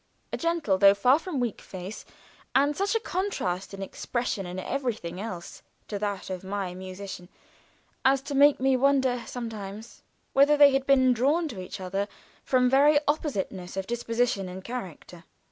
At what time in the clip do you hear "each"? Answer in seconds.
11.61-11.79